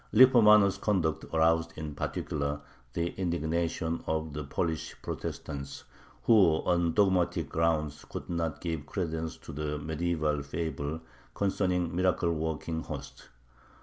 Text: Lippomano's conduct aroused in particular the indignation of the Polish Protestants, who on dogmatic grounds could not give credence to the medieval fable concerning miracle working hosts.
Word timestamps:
Lippomano's 0.11 0.79
conduct 0.79 1.25
aroused 1.31 1.73
in 1.75 1.93
particular 1.93 2.61
the 2.93 3.11
indignation 3.21 4.03
of 4.07 4.33
the 4.33 4.43
Polish 4.43 4.95
Protestants, 5.03 5.83
who 6.23 6.63
on 6.65 6.93
dogmatic 6.95 7.49
grounds 7.49 8.03
could 8.09 8.27
not 8.27 8.61
give 8.61 8.87
credence 8.87 9.37
to 9.37 9.51
the 9.53 9.77
medieval 9.77 10.41
fable 10.41 11.01
concerning 11.35 11.95
miracle 11.95 12.33
working 12.33 12.81
hosts. 12.81 13.27